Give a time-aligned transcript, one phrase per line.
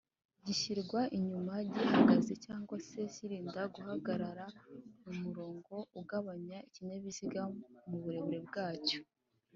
[0.45, 4.45] gishyirwa inyuma gihagaze cg se cyrnda guhagarara
[5.03, 7.41] mu murongo ugabanya ikinyabiziga
[7.89, 8.99] muburebure bwacyo